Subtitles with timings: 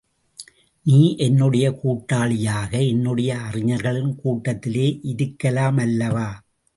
[0.85, 6.29] நீ என்னுடைய கூட்டாளியாக என்னுடைய அறிஞர்களின் கூட்டத்திலே இருக்கலாமல்லவா?